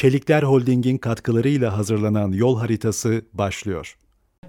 [0.00, 3.96] Çelikler Holding'in katkılarıyla hazırlanan yol haritası başlıyor.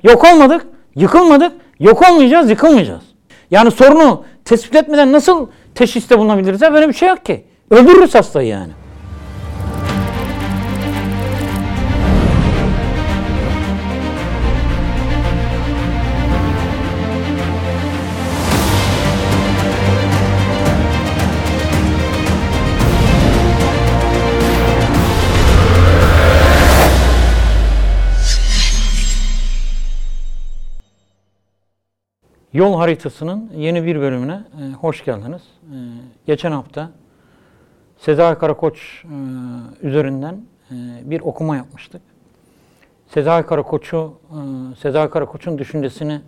[0.04, 3.04] Yok olmadık, yıkılmadık, yok olmayacağız, yıkılmayacağız.
[3.52, 6.62] Yani sorunu tespit etmeden nasıl teşhiste bulunabiliriz?
[6.62, 7.46] Böyle bir şey yok ki.
[7.70, 8.72] Öldürürüz hastayı yani.
[32.54, 35.42] Yol haritasının yeni bir bölümüne e, hoş geldiniz.
[35.42, 35.76] E,
[36.26, 36.90] geçen hafta
[37.98, 40.42] Sezai Karakoç e, üzerinden
[41.04, 42.02] bir okuma yapmıştık.
[43.08, 44.14] Sezai Karakoç'u,
[44.80, 46.22] Sezai Karakoç'un düşüncesini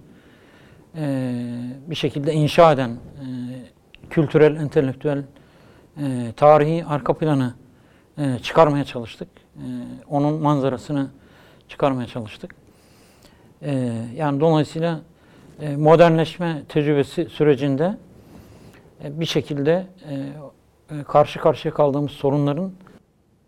[1.88, 2.98] bir şekilde inşa eden
[4.10, 5.24] kültürel, entelektüel,
[6.35, 7.54] tarihi arka planı
[8.41, 9.27] çıkarmaya çalıştık.
[10.10, 11.08] Onun manzarasını
[11.68, 12.55] çıkarmaya çalıştık.
[14.16, 14.99] Yani dolayısıyla
[15.62, 17.98] modernleşme tecrübesi sürecinde
[19.04, 22.71] e, bir şekilde e, karşı karşıya kaldığımız sorunların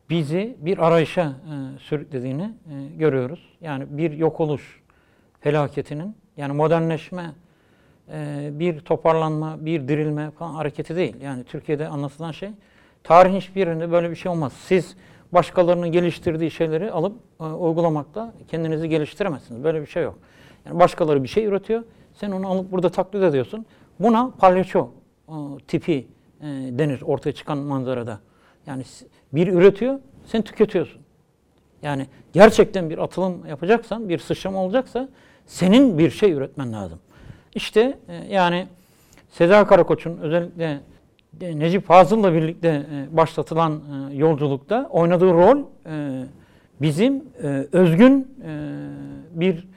[0.09, 1.33] bizi bir arayışa
[1.79, 2.51] sürüklediğini
[2.97, 3.49] görüyoruz.
[3.61, 4.81] Yani bir yok oluş
[5.39, 7.31] felaketinin yani modernleşme
[8.59, 11.21] bir toparlanma, bir dirilme falan hareketi değil.
[11.21, 12.49] Yani Türkiye'de anlatılan şey
[13.03, 14.53] tarihin hiçbir yerinde böyle bir şey olmaz.
[14.53, 14.95] Siz
[15.31, 19.63] başkalarının geliştirdiği şeyleri alıp uygulamakla kendinizi geliştiremezsiniz.
[19.63, 20.19] Böyle bir şey yok.
[20.65, 21.83] Yani başkaları bir şey üretiyor.
[22.13, 23.65] Sen onu alıp burada taklit ediyorsun.
[23.99, 24.89] Buna palyaço
[25.67, 26.07] tipi
[26.41, 28.19] e, denir ortaya çıkan manzarada.
[28.67, 28.83] Yani
[29.33, 31.01] bir üretiyor, sen tüketiyorsun.
[31.81, 35.09] Yani gerçekten bir atılım yapacaksan, bir sıçrama olacaksa
[35.45, 36.99] senin bir şey üretmen lazım.
[37.55, 38.67] İşte e, yani
[39.29, 40.79] Sezai Karakoç'un özellikle
[41.41, 46.23] e, Necip Fazıl'la birlikte e, başlatılan e, yolculukta oynadığı rol e,
[46.81, 48.51] bizim e, özgün e,
[49.31, 49.67] bir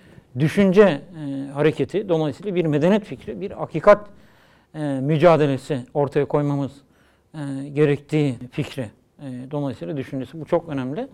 [0.41, 4.07] düşünce e, hareketi, dolayısıyla bir medeniyet fikri, bir hakikat
[4.75, 6.73] e, mücadelesi ortaya koymamız
[7.35, 8.91] e, gerektiği fikri.
[9.19, 11.09] E, dolayısıyla düşüncesi bu çok önemli.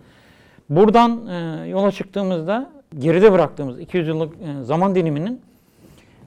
[0.69, 5.41] Buradan e, yola çıktığımızda geride bıraktığımız 200 yıllık e, zaman diliminin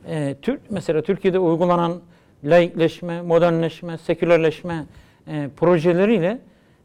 [0.08, 2.00] e, Türk mesela Türkiye'de uygulanan
[2.44, 4.84] laikleşme, modernleşme, sekülerleşme
[5.26, 6.38] e, projeleriyle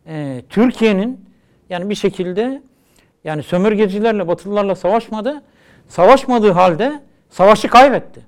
[0.07, 1.25] e, Türkiye'nin
[1.69, 2.61] yani bir şekilde
[3.23, 5.41] yani sömürgecilerle, batılılarla savaşmadı
[5.87, 8.25] Savaşmadığı halde savaşı kaybetti.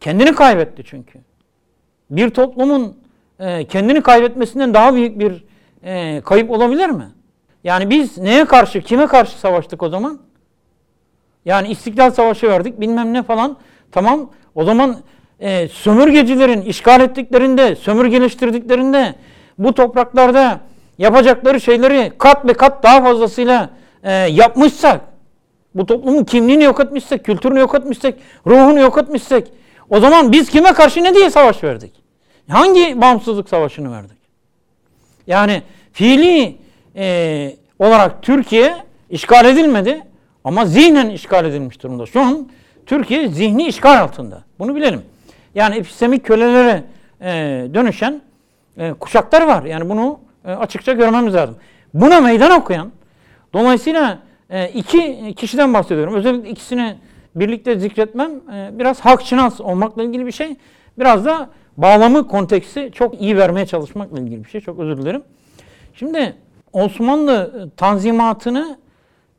[0.00, 1.18] Kendini kaybetti çünkü.
[2.10, 2.96] Bir toplumun
[3.38, 5.44] e, kendini kaybetmesinden daha büyük bir
[5.82, 7.06] e, kayıp olabilir mi?
[7.64, 10.20] Yani biz neye karşı, kime karşı savaştık o zaman?
[11.44, 13.56] Yani İstiklal Savaşı verdik, bilmem ne falan.
[13.92, 14.96] Tamam, o zaman
[15.40, 19.14] e, sömürgecilerin işgal ettiklerinde, sömürgeleştirdiklerinde
[19.58, 20.60] bu topraklarda
[20.98, 23.70] yapacakları şeyleri kat ve kat daha fazlasıyla
[24.06, 25.00] e, yapmışsak,
[25.74, 28.14] bu toplumun kimliğini yok etmişsek, kültürünü yok etmişsek,
[28.46, 29.52] ruhunu yok etmişsek,
[29.90, 31.92] o zaman biz kime karşı ne diye savaş verdik?
[32.48, 34.18] Hangi bağımsızlık savaşını verdik?
[35.26, 35.62] Yani
[35.92, 36.56] fiili
[36.96, 38.76] e, olarak Türkiye
[39.10, 40.02] işgal edilmedi
[40.44, 42.06] ama zihnen işgal edilmiş durumda.
[42.06, 42.48] Şu an
[42.86, 44.44] Türkiye zihni işgal altında.
[44.58, 45.02] Bunu bilelim.
[45.54, 46.84] Yani epistemik kölelere
[47.20, 47.30] e,
[47.74, 48.20] dönüşen
[48.78, 49.64] e, kuşaklar var.
[49.64, 51.56] Yani bunu e, açıkça görmemiz lazım.
[51.94, 52.92] Buna meydan okuyan,
[53.56, 54.18] Dolayısıyla
[54.50, 56.14] e, iki kişiden bahsediyorum.
[56.14, 56.96] Özellikle ikisini
[57.34, 60.56] birlikte zikretmem e, biraz hakçınaz olmakla ilgili bir şey.
[60.98, 64.60] Biraz da bağlamı, konteksi çok iyi vermeye çalışmakla ilgili bir şey.
[64.60, 65.22] Çok özür dilerim.
[65.94, 66.36] Şimdi
[66.72, 68.78] Osmanlı tanzimatını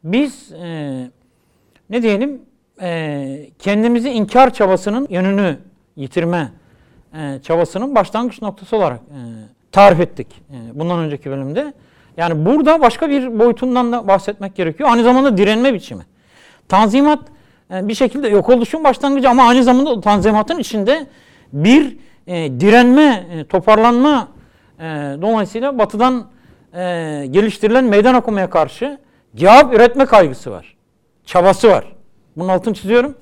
[0.04, 1.10] biz e,
[1.90, 2.42] ne diyelim
[3.60, 5.58] kendimizi inkar çabasının yönünü
[5.96, 6.52] yitirme
[7.44, 9.00] çabasının başlangıç noktası olarak
[9.72, 10.28] tarif ettik
[10.74, 11.74] bundan önceki bölümde.
[12.18, 14.90] Yani burada başka bir boyutundan da bahsetmek gerekiyor.
[14.92, 16.04] Aynı zamanda direnme biçimi.
[16.70, 17.20] Tanzimat
[17.74, 21.08] e, bir şekilde yok oluşun başlangıcı ama aynı zamanda tanzimatın içinde
[21.54, 24.28] bir e, direnme, e, toparlanma
[25.22, 26.28] dolayısıyla batıdan
[27.32, 28.98] geliştirilen meydan okumaya karşı
[29.36, 30.76] cevap üretme kaygısı var.
[31.26, 31.86] Çabası var.
[32.36, 33.16] Bunun altını çiziyorum.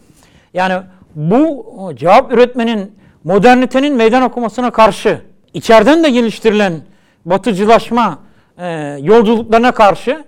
[0.53, 0.73] Yani
[1.15, 1.65] bu
[1.95, 5.21] cevap üretmenin, modernitenin meydan okumasına karşı
[5.53, 6.73] içeriden de geliştirilen
[7.25, 8.19] batıcılaşma,
[8.57, 10.23] e, yolculuklarına karşı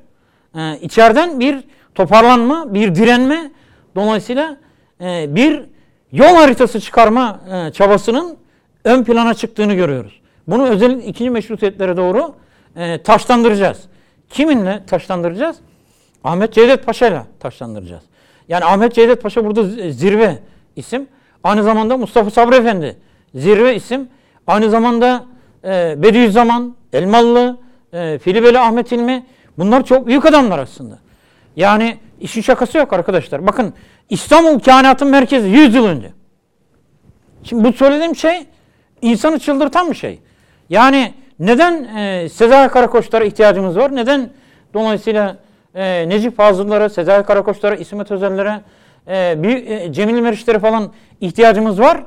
[0.55, 1.63] e, içeriden bir
[1.95, 3.51] toparlanma, bir direnme,
[3.95, 4.57] dolayısıyla
[5.01, 5.63] e, bir
[6.11, 8.37] yol haritası çıkarma e, çabasının
[8.83, 10.21] ön plana çıktığını görüyoruz.
[10.47, 12.35] Bunu özellikle ikinci meşrutiyetlere doğru
[12.75, 13.79] e, taşlandıracağız.
[14.29, 15.57] Kiminle taşlandıracağız?
[16.23, 18.03] Ahmet Cevdet Paşa ile taşlandıracağız.
[18.49, 20.39] Yani Ahmet Cevdet Paşa burada zirve
[20.75, 21.07] isim.
[21.43, 22.97] Aynı zamanda Mustafa Sabri Efendi
[23.35, 24.09] zirve isim.
[24.47, 25.25] Aynı zamanda
[25.63, 27.57] e, Bediüzzaman Elmalı,
[27.93, 29.25] e, Filibeli Ahmet İlmi
[29.57, 30.99] bunlar çok büyük adamlar aslında.
[31.55, 33.47] Yani işin şakası yok arkadaşlar.
[33.47, 33.73] Bakın
[34.09, 36.11] İstanbul kainatın merkezi 100 yıl önce.
[37.43, 38.45] Şimdi bu söylediğim şey
[39.01, 40.19] insanı çıldırtan bir şey.
[40.69, 43.95] Yani neden e, Sezai Karakoçlara ihtiyacımız var?
[43.95, 44.29] Neden
[44.73, 45.37] dolayısıyla
[45.75, 48.61] e, Necip Fazıl'lara, Sezai Karakoçlara, İsmet Özel'lere,
[49.07, 50.91] e, bir, e, Cemil Meriç'lere falan
[51.21, 52.03] ihtiyacımız var?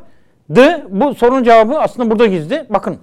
[0.51, 2.65] De bu sorunun cevabı aslında burada gizli.
[2.71, 2.99] Bakın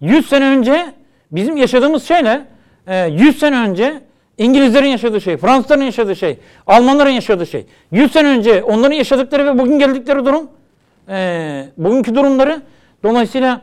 [0.00, 0.86] 100 sene önce
[1.34, 2.42] bizim yaşadığımız şeyle
[2.86, 4.00] e, 100 sene önce
[4.38, 7.66] İngilizlerin yaşadığı şey, Fransızların yaşadığı şey, Almanların yaşadığı şey.
[7.90, 10.50] 100 sene önce onların yaşadıkları ve bugün geldikleri durum,
[11.08, 12.62] e, bugünkü durumları.
[13.02, 13.60] Dolayısıyla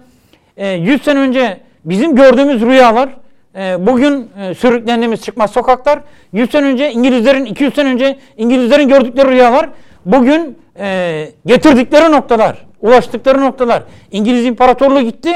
[0.57, 3.09] e, 100 sene önce bizim gördüğümüz rüyalar,
[3.55, 5.99] e, bugün e, sürüklendiğimiz çıkmaz sokaklar,
[6.33, 9.69] 100 sene önce İngilizlerin, 200 sene önce İngilizlerin gördükleri rüyalar,
[10.05, 13.83] bugün e, getirdikleri noktalar, ulaştıkları noktalar.
[14.11, 15.31] İngiliz İmparatorluğu gitti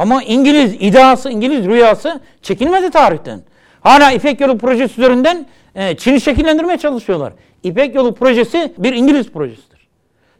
[0.00, 3.40] ama İngiliz iddiası, İngiliz rüyası çekilmedi tarihten.
[3.80, 7.32] Hala İpek Yolu projesi üzerinden e, Çin'i şekillendirmeye çalışıyorlar.
[7.62, 9.88] İpek Yolu projesi bir İngiliz projesidir.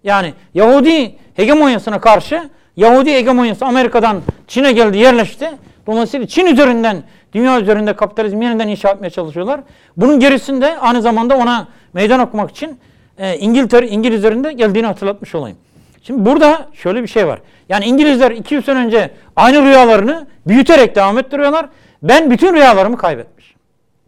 [0.05, 5.51] Yani Yahudi hegemonyasına karşı Yahudi hegemonyası Amerika'dan Çin'e geldi, yerleşti.
[5.87, 7.03] Dolayısıyla Çin üzerinden,
[7.33, 9.61] dünya üzerinde kapitalizm yeniden inşa etmeye çalışıyorlar.
[9.97, 12.79] Bunun gerisinde aynı zamanda ona meydan okumak için
[13.19, 15.59] e, İngiltere, İngilizlerin de geldiğini hatırlatmış olayım.
[16.03, 17.41] Şimdi burada şöyle bir şey var.
[17.69, 21.69] Yani İngilizler 200 sene önce aynı rüyalarını büyüterek devam ettiriyorlar.
[22.03, 23.57] Ben bütün rüyalarımı kaybetmişim.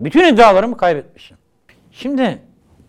[0.01, 1.37] Bütün iddialarımı kaybetmişim.
[1.93, 2.39] Şimdi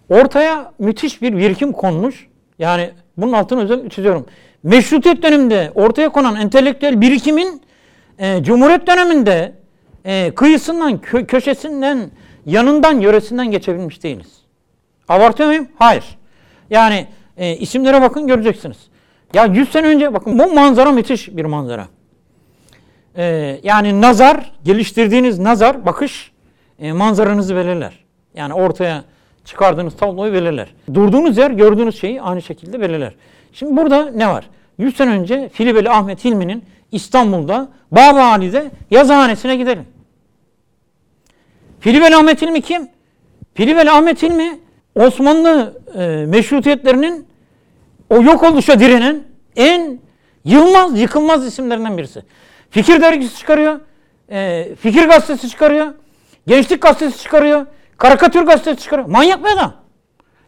[0.10, 2.28] ortaya müthiş bir birikim konmuş.
[2.60, 4.26] Yani bunun altını özellikle çiziyorum.
[4.64, 7.62] Meşrutiyet döneminde ortaya konan entelektüel birikimin
[8.20, 9.54] e, Cumhuriyet döneminde
[10.06, 12.12] e, kıyısından, kö- köşesinden,
[12.46, 14.32] yanından, yöresinden geçebilmiş değiliz.
[15.10, 15.68] Abartıyor muyum?
[15.80, 16.04] Hayır.
[16.70, 17.08] Yani
[17.38, 18.78] e, isimlere bakın göreceksiniz.
[19.34, 21.88] Ya 100 sene önce bakın bu manzara müthiş bir manzara.
[23.18, 26.32] E, yani nazar, geliştirdiğiniz nazar, bakış
[26.80, 28.04] e, manzaranızı belirler.
[28.36, 29.04] Yani ortaya
[29.46, 30.74] çıkardığınız tabloyu belirler.
[30.94, 33.14] Durduğunuz yer gördüğünüz şeyi aynı şekilde belirler.
[33.54, 34.50] Şimdi burada ne var?
[34.78, 39.86] 100 sene önce Filibeli Ahmet Hilmi'nin İstanbul'da Babali'de yazıhanesine gidelim.
[41.80, 42.88] Filibeli Ahmet Hilmi kim?
[43.54, 44.60] Filibeli Ahmet Hilmi
[44.96, 47.28] Osmanlı e, meşrutiyetlerinin
[48.14, 49.24] o yok oluşa direnen
[49.56, 50.00] en
[50.46, 52.24] yılmaz, yıkılmaz isimlerinden birisi.
[52.70, 53.80] Fikir dergisi çıkarıyor,
[54.30, 55.94] e, fikir gazetesi çıkarıyor,
[56.48, 57.66] gençlik gazetesi çıkarıyor,
[57.98, 59.08] karikatür gazetesi çıkarıyor.
[59.08, 59.74] Manyak bir adam.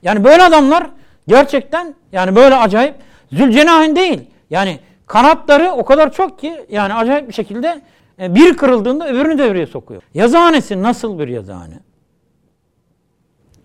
[0.01, 0.87] Yani böyle adamlar
[1.27, 2.95] gerçekten yani böyle acayip
[3.31, 4.21] Zülcenahin değil.
[4.49, 7.81] Yani kanatları o kadar çok ki yani acayip bir şekilde
[8.19, 10.01] e, bir kırıldığında öbürünü devreye sokuyor.
[10.13, 11.79] Yazıhanesi nasıl bir yazıhane?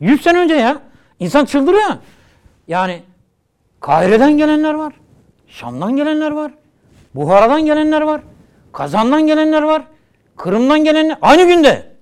[0.00, 0.78] 100 sene önce ya.
[1.18, 1.90] insan çıldırıyor.
[2.68, 3.02] Yani
[3.80, 4.94] Kahire'den gelenler var.
[5.48, 6.52] Şam'dan gelenler var.
[7.14, 8.20] Buhara'dan gelenler var.
[8.72, 9.82] Kazan'dan gelenler var.
[10.36, 11.18] Kırım'dan gelenler.
[11.22, 11.96] Aynı günde.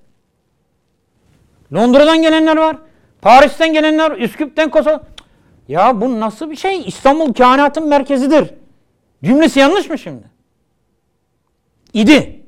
[1.72, 2.76] Londra'dan gelenler var.
[3.22, 5.02] Paris'ten gelenler, Üsküp'ten Kosova.
[5.68, 6.82] Ya bu nasıl bir şey?
[6.86, 8.50] İstanbul kainatın merkezidir.
[9.24, 10.30] Cümlesi yanlış mı şimdi?
[11.92, 12.42] İdi.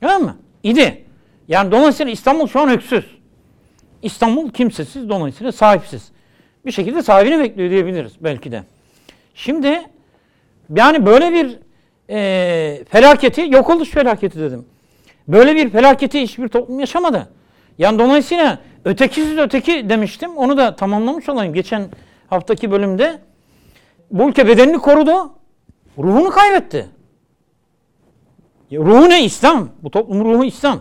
[0.00, 0.36] Tamam mı?
[0.62, 1.04] İdi.
[1.48, 3.04] Yani dolayısıyla İstanbul şu an öksüz.
[4.02, 6.13] İstanbul kimsesiz, dolayısıyla sahipsiz.
[6.66, 8.62] Bir şekilde sahibini bekliyor diyebiliriz belki de.
[9.34, 9.82] Şimdi
[10.74, 11.58] yani böyle bir
[12.10, 14.66] e, felaketi, yok oluş felaketi dedim.
[15.28, 17.28] Böyle bir felaketi hiçbir toplum yaşamadı.
[17.78, 20.36] Yani dolayısıyla ötekisiz öteki demiştim.
[20.36, 21.88] Onu da tamamlamış olayım geçen
[22.30, 23.18] haftaki bölümde.
[24.10, 25.32] Bu ülke bedenini korudu.
[25.98, 26.88] Ruhunu kaybetti.
[28.70, 29.24] Ya Ruhu ne?
[29.24, 29.68] İslam.
[29.82, 30.80] Bu toplumun ruhu İslam.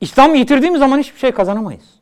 [0.00, 2.01] İslam yitirdiğimiz zaman hiçbir şey kazanamayız.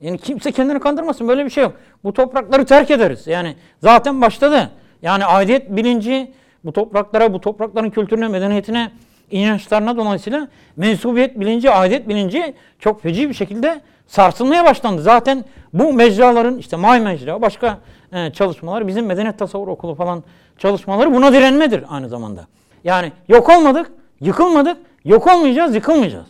[0.00, 1.28] Yani kimse kendini kandırmasın.
[1.28, 1.72] Böyle bir şey yok.
[2.04, 3.26] Bu toprakları terk ederiz.
[3.26, 4.70] Yani zaten başladı.
[5.02, 6.32] Yani aidiyet bilinci
[6.64, 8.90] bu topraklara, bu toprakların kültürüne, medeniyetine,
[9.30, 15.02] inançlarına dolayısıyla mensubiyet bilinci, aidiyet bilinci çok feci bir şekilde sarsılmaya başlandı.
[15.02, 17.78] Zaten bu mecraların işte May Mecra, başka
[18.12, 20.24] e, çalışmalar, bizim Medeniyet Tasavvur Okulu falan
[20.58, 22.46] çalışmaları buna direnmedir aynı zamanda.
[22.84, 23.90] Yani yok olmadık,
[24.20, 26.28] yıkılmadık, yok olmayacağız, yıkılmayacağız.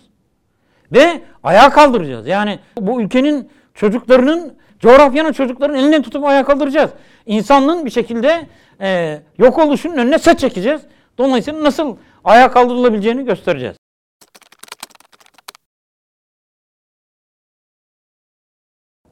[0.92, 2.26] Ve ayağa kaldıracağız.
[2.26, 6.90] Yani bu ülkenin çocuklarının, coğrafyanın çocukların elinden tutup ayağa kaldıracağız.
[7.26, 8.46] İnsanlığın bir şekilde
[8.80, 10.80] e, yok oluşunun önüne set çekeceğiz.
[11.18, 13.76] Dolayısıyla nasıl ayağa kaldırılabileceğini göstereceğiz.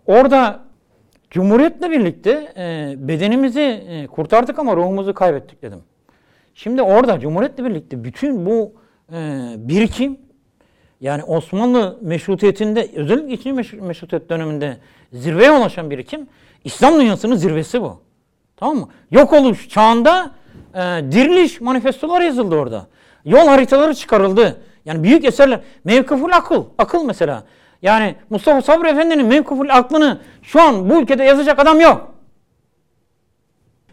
[0.06, 0.64] Orada
[1.30, 5.82] Cumhuriyetle birlikte e, bedenimizi e, kurtardık ama ruhumuzu kaybettik dedim.
[6.54, 8.72] Şimdi orada Cumhuriyetle birlikte bütün bu
[9.12, 9.16] e,
[9.58, 10.25] birikim
[11.00, 14.76] yani Osmanlı meşrutiyetinde özellikle ikinci meşru- meşrutiyet döneminde
[15.12, 16.26] zirveye ulaşan birikim
[16.64, 18.00] İslam dünyasının zirvesi bu.
[18.56, 18.88] Tamam mı?
[19.10, 20.30] Yok oluş çağında
[20.74, 20.78] e,
[21.12, 22.86] diriliş manifestolar yazıldı orada.
[23.24, 24.60] Yol haritaları çıkarıldı.
[24.84, 25.60] Yani büyük eserler.
[25.84, 26.64] Mevkıful akıl.
[26.78, 27.44] Akıl mesela.
[27.82, 32.14] Yani Mustafa Sabri Efendi'nin mevkıful aklını şu an bu ülkede yazacak adam yok.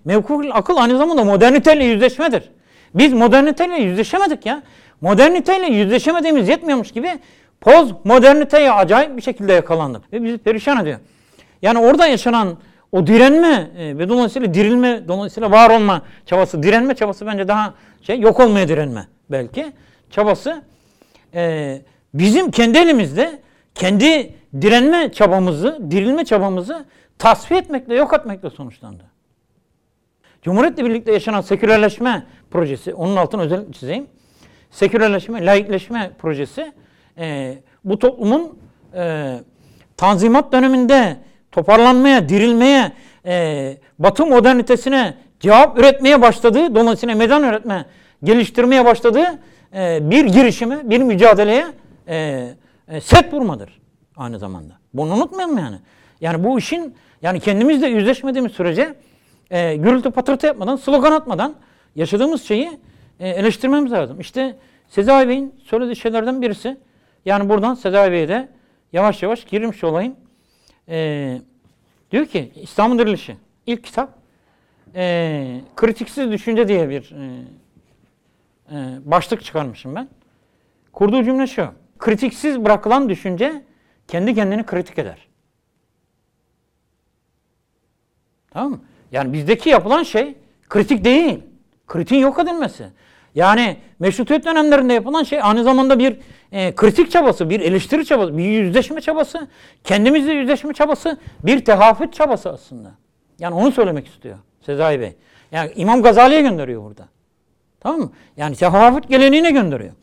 [0.06, 2.50] Mevkıful akıl aynı zamanda moderniteyle yüzleşmedir.
[2.96, 4.64] Biz moderniteyle yüzleşemedik ya.
[5.02, 7.20] Moderniteyle yüzleşemediğimiz yetmiyormuş gibi
[7.62, 10.14] poz moderniteye acayip bir şekilde yakalandık.
[10.14, 11.00] Ve bizi perişan ediyor.
[11.62, 12.58] Yani orada yaşanan
[12.92, 18.20] o direnme e, ve dolayısıyla dirilme, dolayısıyla var olma çabası, direnme çabası bence daha şey
[18.20, 19.72] yok olmaya direnme belki
[20.10, 20.62] çabası
[21.34, 21.82] e,
[22.14, 23.42] bizim kendi elimizde
[23.76, 26.86] kendi direnme çabamızı, dirilme çabamızı
[27.20, 29.04] tasfiye etmekle, yok etmekle sonuçlandı.
[30.42, 34.08] Cumhuriyetle birlikte yaşanan sekülerleşme projesi, onun altını özellikle çizeyim.
[34.74, 36.72] Sekülerleşme, laikleşme projesi
[37.18, 38.58] e, bu toplumun
[38.96, 39.34] e,
[39.98, 41.18] tanzimat döneminde
[41.51, 42.92] toparlanmaya, dirilmeye,
[43.25, 47.86] e, Batı modernitesine cevap üretmeye başladığı, dolayısıyla meydan üretme,
[48.24, 49.39] geliştirmeye başladığı
[49.75, 51.65] e, bir girişime, bir mücadeleye
[52.08, 52.48] e,
[52.88, 53.82] e, set vurmadır
[54.18, 54.74] aynı zamanda.
[54.94, 55.77] Bunu unutmayalım yani.
[56.22, 58.96] Yani bu işin, yani kendimizle yüzleşmediğimiz sürece
[59.51, 61.56] e, gürültü patırtı yapmadan, slogan atmadan
[61.96, 62.72] yaşadığımız şeyi
[63.24, 64.20] e, eleştirmemiz lazım.
[64.20, 64.56] İşte
[64.88, 66.77] Sezai Bey'in söylediği şeylerden birisi,
[67.25, 68.50] yani buradan Sezai Bey'e de
[68.94, 70.15] yavaş yavaş girmiş olayım.
[70.89, 71.38] E,
[72.12, 74.10] diyor ki İslam'ın dirilişi, ilk kitap,
[74.96, 77.42] e, kritiksiz düşünce diye bir e,
[78.72, 78.75] e,
[79.06, 80.10] başlık çıkarmışım ben.
[80.94, 83.63] Kurduğu cümle şu, kritiksiz bırakılan düşünce
[84.08, 85.27] kendi kendini kritik eder.
[88.51, 88.80] Tamam mı?
[89.12, 90.36] Yani bizdeki yapılan şey
[90.70, 91.44] kritik değil.
[91.88, 92.89] Kritiğin yok edilmesi.
[93.36, 96.18] Yani meşrutiyet dönemlerinde yapılan şey aynı zamanda bir
[96.52, 99.48] e, kritik çabası, bir eleştiri çabası, bir yüzleşme çabası,
[99.84, 102.92] kendimizle yüzleşme çabası, bir tehafüt çabası aslında.
[103.40, 105.16] Yani onu söylemek istiyor Sezai Bey.
[105.52, 107.08] Yani İmam Gazali'ye gönderiyor burada.
[107.80, 108.12] Tamam mı?
[108.38, 109.94] Yani tehafüt geleneğine gönderiyor.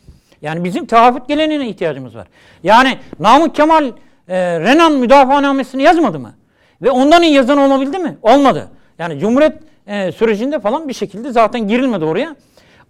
[0.42, 2.26] Yani bizim tehafüt geleneğine ihtiyacımız var.
[2.62, 3.84] Yani Namık Kemal
[4.28, 6.34] e, Renan müdafaanamesini yazmadı mı?
[6.82, 8.16] Ve ondan iyi yazan olabildi mi?
[8.22, 8.68] Olmadı.
[8.98, 9.56] Yani Cumhuriyet
[9.86, 12.36] e, sürecinde falan bir şekilde zaten girilmedi oraya.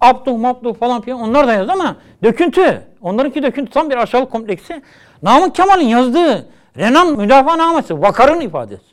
[0.00, 2.83] Abduh, Mabduh falan filan onlar da yazdı ama döküntü.
[3.02, 4.83] Onlarınki döküntü tam bir aşağılık kompleksi.
[5.23, 8.90] Namık Kemal'in yazdığı Renan müdafaanamesi vakarın ifadesi.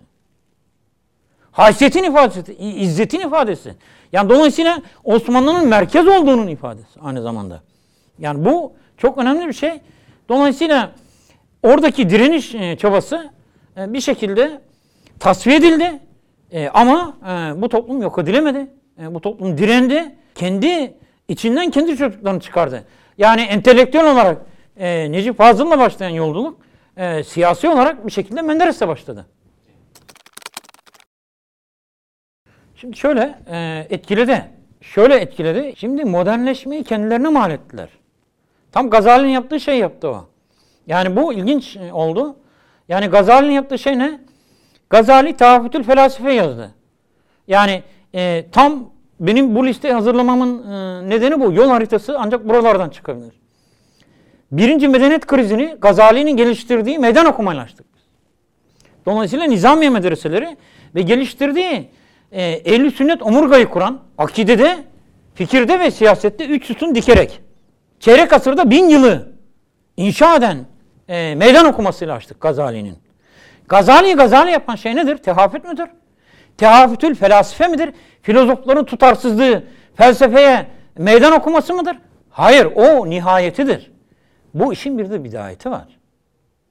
[1.52, 3.76] Haysiyetin ifadesi, izzetin ifadesi.
[4.12, 7.62] Yani dolayısıyla Osmanlı'nın merkez olduğunun ifadesi aynı zamanda.
[8.20, 9.82] Yani bu çok önemli bir şey.
[10.30, 10.92] Dolayısıyla
[11.64, 13.30] oradaki direniş e, çabası
[13.78, 14.62] e, bir şekilde
[15.20, 16.00] tasfiye edildi.
[16.52, 17.18] E, ama
[17.56, 18.68] bu toplum yok edilemedi.
[18.98, 20.16] Bu toplum direndi.
[20.38, 20.94] Kendi
[21.28, 22.84] içinden kendi çocuklarını çıkardı.
[23.18, 24.38] Yani entelektüel olarak
[25.12, 26.60] Necip Fazıl'la başlayan yolculuk
[27.26, 29.26] siyasi olarak bir şekilde Menderes'le başladı.
[32.76, 33.40] Şimdi şöyle
[33.90, 34.46] etkiledi.
[34.82, 35.74] Şöyle etkiledi.
[35.78, 37.90] Şimdi modernleşmeyi kendilerine mal ettiler.
[38.72, 40.30] Tam Gazali'nin yaptığı şey yaptı o.
[40.88, 42.36] Yani bu ilginç oldu.
[42.90, 44.20] Yani Gazali'nin yaptığı şey ne?
[44.90, 46.72] Gazali Tahafütül Felasife yazdı.
[47.48, 47.84] Yani
[48.16, 48.90] e, tam
[49.20, 51.54] benim bu listeyi hazırlamamın e, nedeni bu.
[51.54, 53.34] Yol haritası ancak buralardan çıkabilir.
[54.52, 57.86] Birinci medeniyet krizini Gazali'nin geliştirdiği meydan okumayla açtık.
[59.06, 60.58] Dolayısıyla Nizamiye medreseleri
[60.96, 61.90] ve geliştirdiği
[62.32, 64.78] e, ehl sünnet omurgayı kuran akidede,
[65.36, 67.42] fikirde ve siyasette üç sütun dikerek
[68.00, 69.32] çeyrek asırda bin yılı
[69.98, 70.58] inşa eden
[71.08, 72.98] e, meydan okumasıyla açtık Gazali'nin.
[73.68, 75.18] Gazali'yi Gazali yapan şey nedir?
[75.18, 75.88] Tehafüt müdür?
[76.58, 77.94] Tehafütül felasife midir?
[78.22, 79.64] Filozofların tutarsızlığı
[79.96, 80.66] felsefeye
[80.98, 81.98] meydan okuması mıdır?
[82.30, 83.92] Hayır, o nihayetidir.
[84.54, 85.88] Bu işin bir de bidayeti var.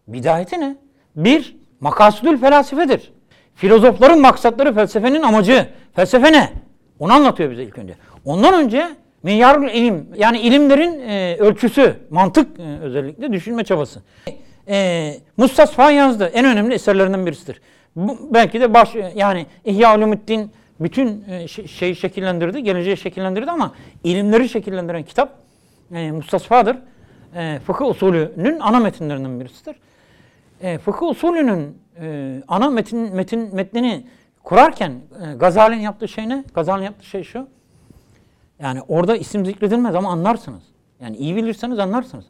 [0.08, 0.76] Bidayeti ne?
[1.16, 3.12] Bir, makasudül felasifedir.
[3.54, 5.68] Filozofların maksatları felsefenin amacı.
[5.94, 6.52] Felsefe ne?
[6.98, 7.94] Onu anlatıyor bize ilk önce.
[8.24, 8.88] Ondan önce
[9.22, 14.02] Minyarul ilim yani ilimlerin e, ölçüsü, mantık e, özellikle düşünme çabası.
[14.68, 16.30] E, Mustasfa yazdı.
[16.34, 17.60] En önemli eserlerinden birisidir.
[17.96, 20.50] Bu, belki de baş yani İhya Ulumuddin
[20.80, 23.72] bütün e, şeyi şekillendirdi, geleceği şekillendirdi ama
[24.04, 25.32] ilimleri şekillendiren kitap
[25.92, 26.76] e, Mustasfa'dır.
[27.36, 29.76] E, fıkıh usulünün ana metinlerinden birisidir.
[30.60, 34.06] E, fıkıh usulünün e, ana metin, metin metnini
[34.42, 36.44] kurarken e, Gazali'nin yaptığı şey ne?
[36.54, 37.48] Gazali'nin yaptığı şey şu.
[38.60, 40.62] Yani orada isim zikredilmez ama anlarsınız.
[41.00, 42.24] Yani iyi bilirseniz anlarsınız.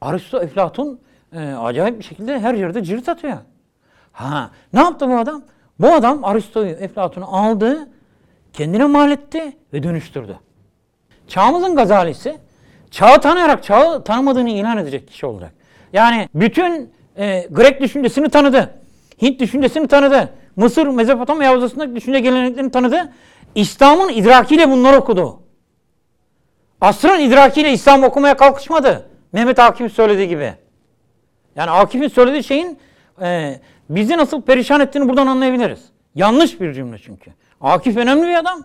[0.00, 1.00] Aristo, Eflatun
[1.32, 3.38] e, acayip bir şekilde her yerde cirit atıyor.
[4.12, 5.42] Ha, ne yaptı bu adam?
[5.78, 7.88] Bu adam Aristo'yu, Eflatun'u aldı,
[8.52, 10.38] kendine mal etti ve dönüştürdü.
[11.28, 12.38] Çağımızın gazalisi,
[12.90, 15.52] çağı tanıyarak çağı tanımadığını ilan edecek kişi olarak.
[15.92, 18.74] Yani bütün e, Grek düşüncesini tanıdı.
[19.22, 20.28] Hint düşüncesini tanıdı.
[20.56, 23.12] Mısır, Mezopotamya havzasındaki düşünce geleneklerini tanıdı.
[23.54, 25.40] İslam'ın idrakiyle bunları okudu.
[26.80, 29.06] asrın idrakiyle İslam okumaya kalkışmadı.
[29.32, 30.54] Mehmet Akif'in söylediği gibi.
[31.56, 32.78] Yani Akif'in söylediği şeyin
[33.22, 35.84] e, bizi nasıl perişan ettiğini buradan anlayabiliriz.
[36.14, 37.30] Yanlış bir cümle çünkü.
[37.60, 38.64] Akif önemli bir adam.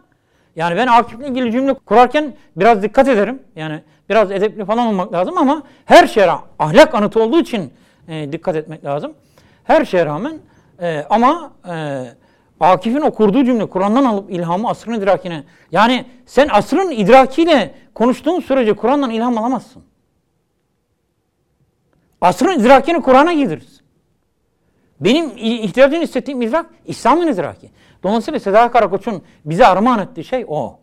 [0.55, 3.39] Yani ben Akif'le ilgili cümle kurarken biraz dikkat ederim.
[3.55, 7.73] Yani biraz edepli falan olmak lazım ama her şeye ahlak anıtı olduğu için
[8.07, 9.13] e, dikkat etmek lazım.
[9.63, 10.39] Her şeye rağmen
[10.81, 12.05] e, ama e,
[12.59, 15.43] Akif'in o cümle Kur'an'dan alıp ilhamı asrın idrakine.
[15.71, 19.83] Yani sen asrın idrakiyle konuştuğun sürece Kur'an'dan ilham alamazsın.
[22.21, 23.74] Asrın idrakini Kur'an'a giydirirsin.
[24.99, 27.69] Benim ihtiyacını hissettiğim idrak İslam'ın idraki.
[28.03, 30.79] Dolayısıyla Seda Karakoç'un bize armağan ettiği şey o.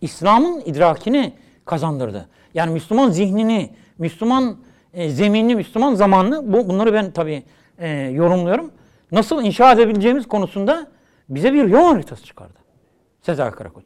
[0.00, 1.32] İslam'ın idrakini
[1.64, 2.28] kazandırdı.
[2.54, 4.56] Yani Müslüman zihnini, Müslüman
[4.94, 7.42] e, zeminini, Müslüman zamanını bu, bunları ben tabii
[7.78, 8.72] e, yorumluyorum.
[9.12, 10.86] Nasıl inşa edebileceğimiz konusunda
[11.28, 12.58] bize bir yol haritası çıkardı.
[13.22, 13.84] Sezai Karakoç.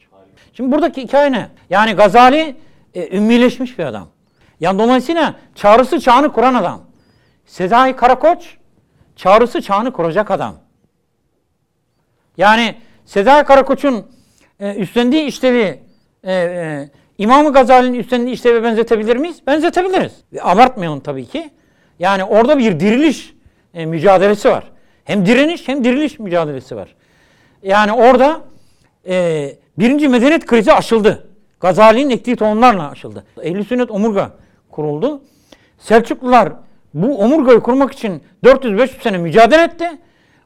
[0.52, 1.49] Şimdi buradaki hikaye ne?
[1.71, 2.57] Yani Gazali
[2.95, 4.09] e, ümmileşmiş bir adam.
[4.61, 6.81] Yani dolayısıyla çağrısı çağını kuran adam.
[7.47, 8.57] Sezai Karakoç
[9.16, 10.54] çağrısı çağını kuracak adam.
[12.37, 14.06] Yani Sezai Karakoç'un
[14.61, 15.80] e, üstlendiği işlevi
[16.25, 19.47] e, e, İmam-ı Gazali'nin üstlendiği işleve benzetebilir miyiz?
[19.47, 20.12] Benzetebiliriz.
[20.33, 21.50] E, Abartmayalım tabii ki.
[21.99, 23.35] Yani orada bir diriliş
[23.75, 24.64] e, mücadelesi var.
[25.04, 26.94] Hem direniş hem diriliş mücadelesi var.
[27.62, 28.40] Yani orada
[29.06, 31.28] e, birinci medeniyet krizi aşıldı.
[31.61, 33.25] Gazali'nin ektiği tohumlarla aşıldı.
[33.42, 34.30] Ehl-i Sünnet omurga
[34.71, 35.23] kuruldu.
[35.78, 36.52] Selçuklular
[36.94, 39.90] bu omurgayı kurmak için 400-500 sene mücadele etti.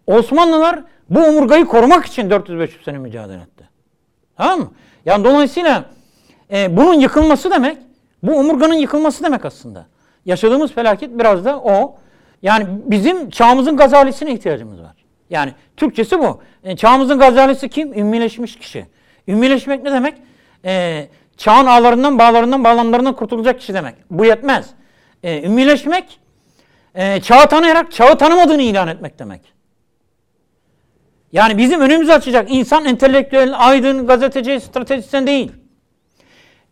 [0.06, 3.68] Osmanlılar bu omurgayı korumak için 400-500 sene mücadele etti.
[4.36, 4.72] Tamam mı?
[5.06, 5.84] Yani dolayısıyla
[6.52, 7.78] e, bunun yıkılması demek,
[8.22, 9.86] bu omurganın yıkılması demek aslında.
[10.24, 11.96] Yaşadığımız felaket biraz da o.
[12.42, 14.96] Yani bizim çağımızın gazalisine ihtiyacımız var.
[15.30, 16.40] Yani Türkçesi bu.
[16.64, 17.92] E, çağımızın gazalisi kim?
[17.92, 18.86] Ümmileşmiş kişi.
[19.28, 20.14] Ümmileşmek ne demek?
[20.64, 23.94] E, çağın ağlarından, bağlarından, bağlamlarından kurtulacak kişi demek.
[24.10, 24.70] Bu yetmez.
[25.22, 26.20] E, ümmileşmek,
[26.98, 29.40] e, çağı tanıyarak çağı tanımadığını ilan etmek demek.
[31.32, 35.52] Yani bizim önümüzü açacak insan entelektüel, aydın, gazeteci, stratejisyen değil.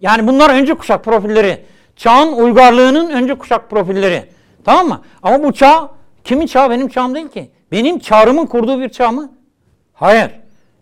[0.00, 1.64] Yani bunlar önce kuşak profilleri.
[1.96, 4.24] Çağın uygarlığının önce kuşak profilleri.
[4.64, 5.02] Tamam mı?
[5.22, 5.90] Ama bu çağ
[6.24, 6.70] kimin çağı?
[6.70, 7.50] Benim çağım değil ki.
[7.72, 9.32] Benim çağrımın kurduğu bir çağ mı?
[9.94, 10.30] Hayır.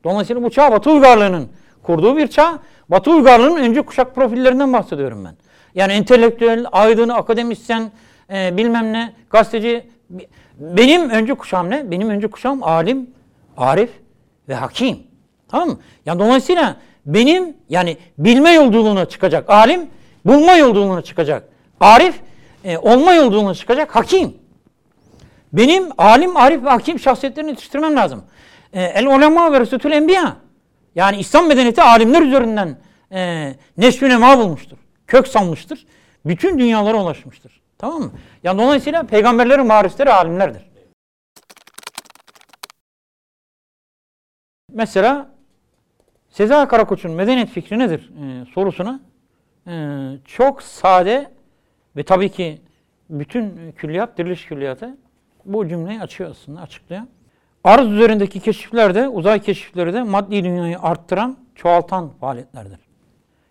[0.05, 1.49] Dolayısıyla bu çağ Batı uygarlığının
[1.83, 2.59] kurduğu bir çağ.
[2.89, 5.35] Batı uygarlığının önce kuşak profillerinden bahsediyorum ben.
[5.75, 7.91] Yani entelektüel, aydın, akademisyen,
[8.31, 9.87] e, bilmem ne, gazeteci.
[10.59, 11.91] Benim önce kuşağım ne?
[11.91, 13.11] Benim önce kuşağım alim,
[13.57, 13.91] arif
[14.49, 14.99] ve hakim.
[15.49, 15.79] Tamam mı?
[16.07, 19.87] Yani dolayısıyla benim yani bilme yolculuğuna çıkacak alim,
[20.25, 21.49] bulma yolculuğuna çıkacak
[21.81, 22.15] arif,
[22.65, 24.37] e, olma yolculuğuna çıkacak hakim.
[25.53, 28.23] Benim alim, arif ve hakim şahsiyetlerini yetiştirmem lazım.
[28.73, 30.37] E, El ulema ve resulül enbiya.
[30.95, 32.77] Yani İslam medeniyeti alimler üzerinden
[33.13, 34.77] e, neşvü nema bulmuştur.
[35.07, 35.87] Kök salmıştır.
[36.27, 37.64] Bütün dünyalara ulaşmıştır.
[37.85, 38.11] Tamam mı?
[38.43, 40.63] Yani dolayısıyla peygamberlerin varisleri alimlerdir.
[44.73, 45.31] Mesela
[46.29, 49.01] Sezai Karakoç'un medeniyet fikri nedir e, sorusuna
[49.67, 49.73] e,
[50.25, 51.31] çok sade
[51.97, 52.61] ve tabii ki
[53.11, 54.97] bütün külliyat, diriliş külliyatı
[55.45, 57.03] bu cümleyi açıyor aslında, açıklıyor.
[57.65, 62.81] Arz üzerindeki keşifler de, uzay keşifleri de maddi dünyayı arttıran, çoğaltan faaliyetlerdir.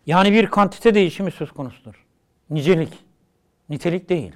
[0.06, 2.06] Yani bir kantite değişimi söz konusudur.
[2.50, 3.04] Nicelik,
[3.70, 4.32] nitelik değil.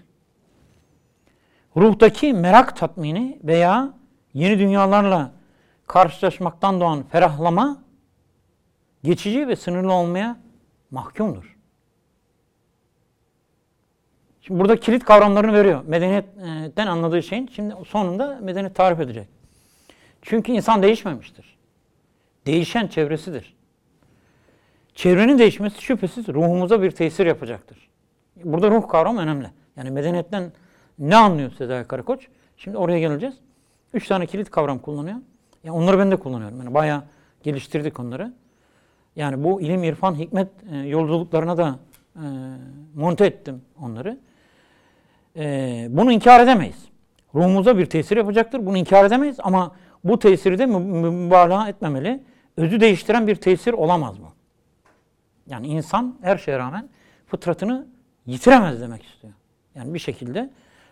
[1.78, 3.94] Ruhtaki merak tatmini veya
[4.34, 5.32] yeni dünyalarla
[5.88, 7.84] karşılaşmaktan doğan ferahlama
[9.04, 10.40] geçici ve sınırlı olmaya
[10.92, 11.58] mahkumdur.
[14.42, 15.84] Şimdi burada kilit kavramlarını veriyor.
[15.86, 19.28] Medeniyetten anladığı şeyin şimdi sonunda medeniyet tarif edecek.
[20.22, 21.58] Çünkü insan değişmemiştir.
[22.46, 23.56] Değişen çevresidir.
[24.96, 27.87] Çevrenin değişmesi şüphesiz ruhumuza bir tesir yapacaktır.
[28.43, 29.47] Burada ruh kavramı önemli.
[29.76, 30.52] Yani medeniyetten
[31.00, 32.28] ne anlıyor Sezai Karakoç?
[32.58, 33.36] Şimdi oraya geleceğiz.
[33.93, 35.17] Üç tane kilit kavram kullanıyor.
[35.63, 36.58] Yani onları ben de kullanıyorum.
[36.58, 37.04] Yani bayağı
[37.43, 38.34] geliştirdik onları.
[39.15, 41.80] Yani bu ilim, irfan, hikmet e, yolculuklarına da
[42.15, 42.26] e,
[42.95, 44.17] monte ettim onları.
[45.36, 46.86] E, bunu inkar edemeyiz.
[47.36, 48.65] Ruhumuza bir tesir yapacaktır.
[48.65, 52.23] Bunu inkar edemeyiz ama bu tesiri de mü- mü- mübalağa etmemeli.
[52.58, 54.28] Özü değiştiren bir tesir olamaz bu.
[55.47, 56.89] Yani insan her şeye rağmen
[57.28, 57.88] fıtratını
[58.28, 59.34] yitiremez demek istiyor.
[59.76, 60.50] Yani bir şekilde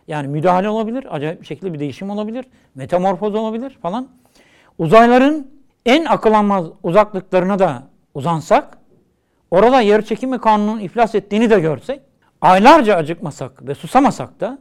[0.08, 2.46] yani müdahale olabilir, acayip bir şekilde bir değişim olabilir,
[2.76, 4.08] metamorfoz olabilir falan.
[4.78, 5.52] Uzayların
[5.86, 8.78] en akıl almaz uzaklıklarına da uzansak,
[9.52, 12.02] orada yer çekimi kanunun iflas ettiğini de görsek,
[12.42, 14.60] aylarca acıkmasak ve susamasak da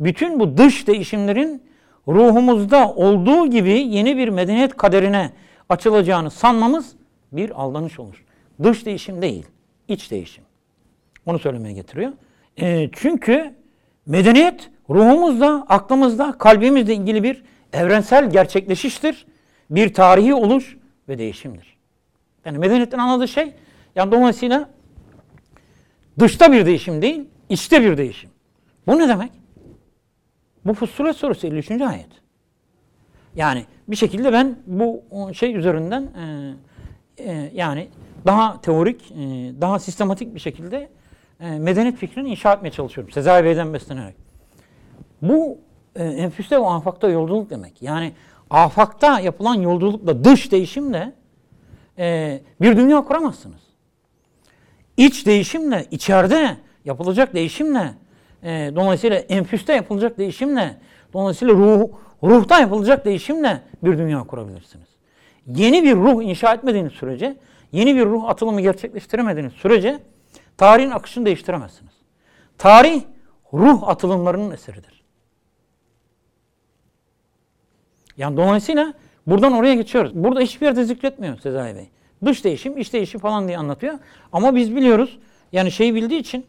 [0.00, 1.62] bütün bu dış değişimlerin
[2.08, 5.32] ruhumuzda olduğu gibi yeni bir medeniyet kaderine
[5.68, 6.96] açılacağını sanmamız
[7.32, 8.24] bir aldanış olur.
[8.62, 9.46] Dış değişim değil,
[9.88, 10.43] iç değişim.
[11.26, 12.12] Onu söylemeye getiriyor.
[12.60, 13.54] E, çünkü
[14.06, 19.26] medeniyet ruhumuzla, aklımızla, kalbimizle ilgili bir evrensel gerçekleşiştir.
[19.70, 20.76] Bir tarihi oluş
[21.08, 21.76] ve değişimdir.
[22.44, 23.52] Yani medeniyetin anladığı şey,
[23.94, 24.70] yani dolayısıyla
[26.18, 28.30] dışta bir değişim değil, içte bir değişim.
[28.86, 29.32] Bu ne demek?
[30.64, 31.70] Bu Fussilet sorusu 53.
[31.70, 32.08] ayet.
[33.34, 36.54] Yani bir şekilde ben bu şey üzerinden e,
[37.18, 37.88] e, yani
[38.26, 39.14] daha teorik, e,
[39.60, 40.88] daha sistematik bir şekilde
[41.50, 43.12] medeniyet fikrini inşa etmeye çalışıyorum.
[43.12, 44.14] Sezai Bey'den beslenerek.
[45.22, 45.58] Bu
[45.96, 47.82] e, enfüste ve afakta yolculuk demek.
[47.82, 48.12] Yani
[48.50, 51.12] afakta yapılan yolculukla, dış değişimle
[51.98, 53.60] e, bir dünya kuramazsınız.
[54.96, 57.94] İç değişimle, içeride yapılacak değişimle,
[58.42, 60.76] e, dolayısıyla enfüste yapılacak değişimle,
[61.12, 61.88] dolayısıyla ruh,
[62.22, 64.88] ruhta yapılacak değişimle bir dünya kurabilirsiniz.
[65.46, 67.36] Yeni bir ruh inşa etmediğiniz sürece,
[67.72, 69.98] yeni bir ruh atılımı gerçekleştiremediğiniz sürece
[70.56, 71.92] tarihin akışını değiştiremezsiniz.
[72.58, 73.02] Tarih
[73.52, 75.04] ruh atılımlarının eseridir.
[78.16, 78.94] Yani dolayısıyla
[79.26, 80.12] buradan oraya geçiyoruz.
[80.14, 81.88] Burada hiçbir yerde zikretmiyor Sezai Bey.
[82.24, 83.98] Dış değişim, iç değişim falan diye anlatıyor.
[84.32, 85.18] Ama biz biliyoruz,
[85.52, 86.46] yani şeyi bildiği için,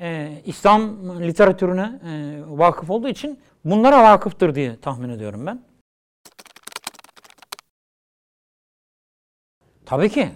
[0.00, 5.62] e, İslam literatürüne e, vakıf olduğu için bunlara vakıftır diye tahmin ediyorum ben.
[9.86, 10.30] Tabii ki.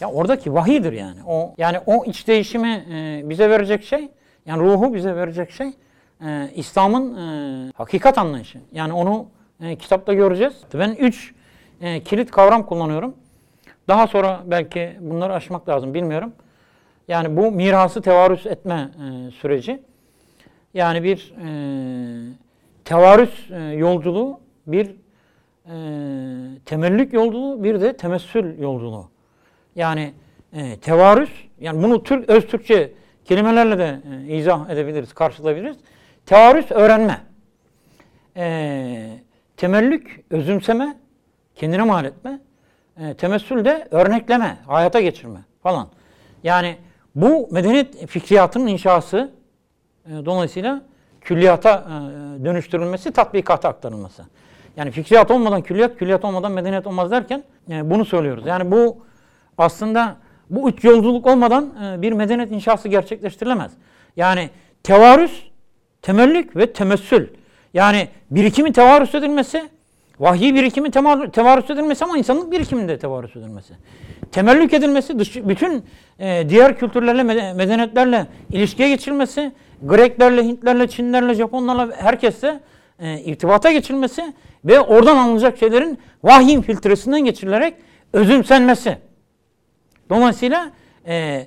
[0.00, 1.20] Ya oradaki vahidir yani.
[1.26, 4.08] O yani o iç değişimi e, bize verecek şey,
[4.46, 5.68] yani ruhu bize verecek şey
[6.26, 8.58] e, İslam'ın e, hakikat anlayışı.
[8.72, 9.26] Yani onu
[9.60, 10.54] e, kitapta göreceğiz.
[10.74, 11.34] Ben üç
[11.80, 13.14] e, kilit kavram kullanıyorum.
[13.88, 16.32] Daha sonra belki bunları aşmak lazım bilmiyorum.
[17.08, 19.82] Yani bu mirası tevarüs etme e, süreci.
[20.74, 21.48] Yani bir e,
[22.84, 24.86] tevarüs e, yolculuğu, bir
[25.66, 25.74] e,
[26.64, 29.08] temellük yolculuğu, bir de temessül yolculuğu.
[29.78, 30.12] Yani
[30.52, 32.92] e, tevarüs, yani bunu Türk öz Türkçe
[33.24, 35.76] kelimelerle de e, izah edebiliriz, karşılayabiliriz.
[36.26, 37.20] Tevarüs öğrenme.
[38.36, 39.18] E,
[39.56, 40.96] temellük özümseme,
[41.54, 42.40] kendine mal etme.
[43.00, 45.88] E, temessül de örnekleme, hayata geçirme falan.
[46.42, 46.76] Yani
[47.14, 49.30] bu medeniyet fikriyatının inşası
[50.06, 50.82] e, dolayısıyla
[51.20, 54.24] külliyata e, dönüştürülmesi, tatbikata aktarılması.
[54.76, 58.46] Yani fikriyat olmadan külliyat, külliyat olmadan medeniyet olmaz derken e, bunu söylüyoruz.
[58.46, 59.07] Yani bu
[59.60, 60.16] aslında
[60.50, 63.72] bu üç yolculuk olmadan e, bir medeniyet inşası gerçekleştirilemez.
[64.16, 64.50] Yani
[64.82, 65.32] tevarüs,
[66.02, 67.26] temellük ve temessül.
[67.74, 69.68] Yani birikimin tevarüs edilmesi,
[70.20, 70.90] vahyi birikimin
[71.30, 73.74] tevarüs edilmesi ama insanlık birikiminde de tevarüs edilmesi.
[74.32, 75.84] Temellük edilmesi, dış, bütün
[76.18, 82.60] e, diğer kültürlerle, medeniyetlerle ilişkiye geçirilmesi, Greklerle, Hintlerle, Çinlerle, Japonlarla herkesle
[82.98, 84.32] e, irtibata geçilmesi
[84.64, 87.74] ve oradan alınacak şeylerin vahyin filtresinden geçirilerek
[88.12, 89.07] özümsenmesi.
[90.10, 90.70] Dolayısıyla
[91.06, 91.46] e,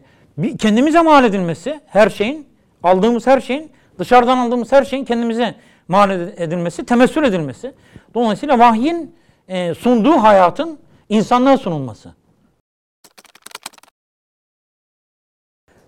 [0.60, 2.48] kendimize mal edilmesi her şeyin,
[2.84, 5.56] aldığımız her şeyin, dışarıdan aldığımız her şeyin kendimize
[5.88, 7.74] mal edilmesi, temessül edilmesi.
[8.14, 9.16] Dolayısıyla vahyin
[9.48, 12.16] e, sunduğu hayatın insanlığa sunulması.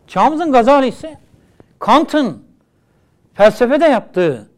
[0.07, 1.19] Çağımızın Gazali ise
[1.79, 2.43] Kant'ın
[3.33, 4.49] felsefede yaptığı,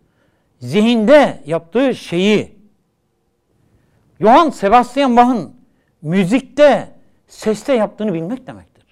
[0.60, 2.56] zihinde yaptığı şeyi
[4.22, 5.56] Johann Sebastian Bach'ın
[6.02, 6.95] müzikte,
[7.28, 8.86] seste yaptığını bilmek demektir.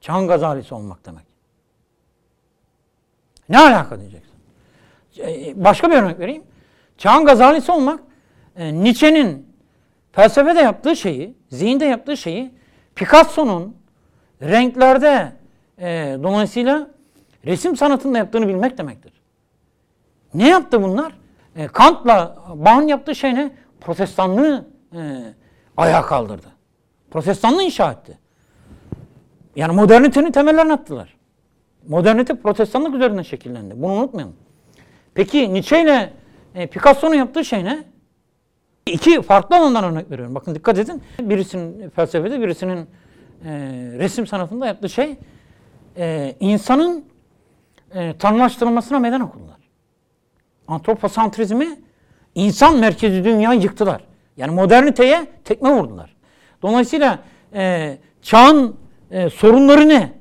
[0.00, 1.24] Çağın Gazalisi olmak demek.
[3.48, 4.32] Ne alaka diyeceksin?
[5.18, 6.42] E, başka bir örnek vereyim.
[6.98, 8.00] Çağın Gazalisi olmak,
[8.56, 9.52] e, Nietzsche'nin
[10.12, 12.54] felsefede yaptığı şeyi, zihinde yaptığı şeyi,
[12.94, 13.76] Picasso'nun
[14.42, 15.32] renklerde
[15.78, 16.90] e, dolayısıyla
[17.46, 19.12] resim sanatında yaptığını bilmek demektir.
[20.34, 21.12] Ne yaptı bunlar?
[21.56, 23.52] E, Kant'la Bach'ın yaptığı şey ne?
[23.80, 25.22] Protestanlığı e,
[25.76, 26.46] ayağa kaldırdı.
[27.12, 28.18] Protestanlığı inşa etti.
[29.56, 31.16] Yani modernitenin temellerini attılar.
[31.88, 33.82] Modernite protestanlık üzerinden şekillendi.
[33.82, 34.36] Bunu unutmayalım.
[35.14, 36.12] Peki Nietzsche ile
[36.54, 37.84] e, Picasso'nun yaptığı şey ne?
[38.86, 40.34] İki farklı alandan örnek veriyorum.
[40.34, 41.02] Bakın dikkat edin.
[41.20, 42.86] Birisinin felsefede, birisinin
[43.44, 43.50] e,
[43.98, 45.16] resim sanatında yaptığı şey
[45.96, 47.04] e, insanın
[47.94, 49.58] e, tanrılaştırılmasına meydan okudular.
[50.68, 51.68] Antroposantrizmi
[52.34, 54.04] insan merkezi dünyayı yıktılar.
[54.36, 56.11] Yani moderniteye tekme vurdular.
[56.62, 57.18] Dolayısıyla
[57.54, 58.76] e, çağın
[59.10, 60.12] e, sorunları ne?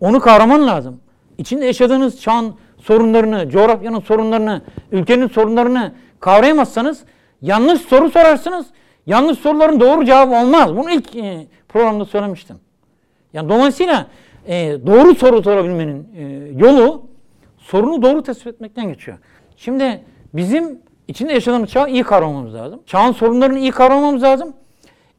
[0.00, 1.00] Onu kavraman lazım.
[1.38, 7.04] İçinde yaşadığınız çağın sorunlarını, coğrafyanın sorunlarını, ülkenin sorunlarını kavrayamazsanız
[7.42, 8.66] yanlış soru sorarsınız.
[9.06, 10.76] Yanlış soruların doğru cevabı olmaz.
[10.76, 12.56] Bunu ilk e, programda söylemiştim.
[13.32, 14.06] Yani dolayısıyla
[14.46, 16.22] e, doğru soru sorabilmenin e,
[16.56, 17.02] yolu
[17.58, 19.18] sorunu doğru tespit etmekten geçiyor.
[19.56, 20.00] Şimdi
[20.34, 22.80] bizim içinde yaşadığımız çağı iyi kavramamız lazım.
[22.86, 24.54] Çağın sorunlarını iyi kavramamız lazım.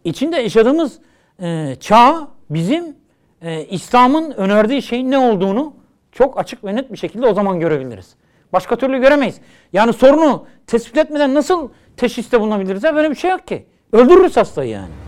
[0.03, 0.99] İçinde yaşadığımız
[1.41, 2.95] e, çağ bizim
[3.41, 5.73] e, İslam'ın önerdiği şeyin ne olduğunu
[6.11, 8.15] çok açık ve net bir şekilde o zaman görebiliriz.
[8.53, 9.39] Başka türlü göremeyiz.
[9.73, 12.83] Yani sorunu tespit etmeden nasıl teşhiste bulunabiliriz?
[12.83, 13.65] Böyle bir şey yok ki.
[13.91, 15.02] Öldürürüz hastayı yani.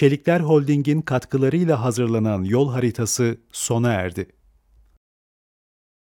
[0.00, 4.26] Çelikler Holding'in katkılarıyla hazırlanan yol haritası sona erdi.